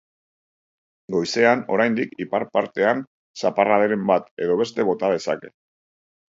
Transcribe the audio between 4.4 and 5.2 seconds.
edo beste bota